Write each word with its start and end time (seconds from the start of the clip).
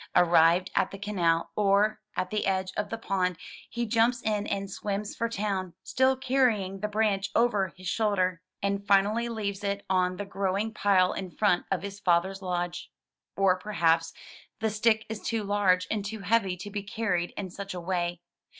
Arrived 0.15 0.71
at 0.75 0.89
the 0.89 0.97
canal 0.97 1.51
or 1.55 2.01
at 2.17 2.31
the 2.31 2.47
edge 2.47 2.71
of 2.75 2.89
the 2.89 2.97
pond, 2.97 3.37
he 3.69 3.85
jumps 3.85 4.19
in 4.23 4.47
and 4.47 4.71
swims 4.71 5.15
for 5.15 5.29
town, 5.29 5.75
still 5.83 6.15
carrying 6.17 6.79
the 6.79 6.87
branch 6.87 7.29
over 7.35 7.67
his 7.77 7.87
shoulder, 7.87 8.41
and 8.63 8.87
finally 8.87 9.29
leaves 9.29 9.63
it 9.63 9.85
on 9.91 10.17
the 10.17 10.25
growing 10.25 10.73
pile 10.73 11.13
in 11.13 11.29
front 11.29 11.67
of 11.69 11.83
his 11.83 11.99
father's 11.99 12.41
lodge. 12.41 12.89
Or 13.37 13.59
perhaps 13.59 14.11
the 14.59 14.71
stick 14.71 15.05
is 15.07 15.21
too 15.21 15.43
large 15.43 15.85
and 15.91 16.03
too 16.03 16.21
heavy 16.21 16.57
to 16.57 16.71
be 16.71 16.81
carried 16.81 17.29
in 17.37 17.51
such 17.51 17.75
a 17.75 17.79
way. 17.79 18.21